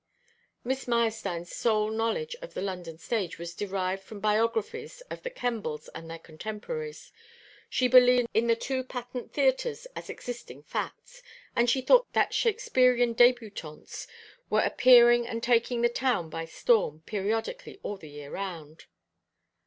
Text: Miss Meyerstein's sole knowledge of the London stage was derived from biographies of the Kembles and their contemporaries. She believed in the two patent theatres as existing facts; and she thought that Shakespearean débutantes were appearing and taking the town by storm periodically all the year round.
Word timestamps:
Miss 0.63 0.87
Meyerstein's 0.87 1.53
sole 1.53 1.91
knowledge 1.91 2.35
of 2.41 2.55
the 2.55 2.61
London 2.63 2.97
stage 2.97 3.37
was 3.37 3.53
derived 3.53 4.01
from 4.01 4.19
biographies 4.19 5.01
of 5.11 5.21
the 5.21 5.29
Kembles 5.29 5.89
and 5.93 6.09
their 6.09 6.17
contemporaries. 6.17 7.11
She 7.69 7.87
believed 7.87 8.27
in 8.33 8.47
the 8.47 8.55
two 8.55 8.83
patent 8.83 9.31
theatres 9.31 9.85
as 9.95 10.09
existing 10.09 10.63
facts; 10.63 11.21
and 11.55 11.69
she 11.69 11.81
thought 11.81 12.11
that 12.13 12.33
Shakespearean 12.33 13.13
débutantes 13.13 14.07
were 14.49 14.61
appearing 14.61 15.27
and 15.27 15.43
taking 15.43 15.83
the 15.83 15.87
town 15.87 16.31
by 16.31 16.45
storm 16.45 17.03
periodically 17.05 17.79
all 17.83 17.97
the 17.97 18.09
year 18.09 18.31
round. 18.31 18.85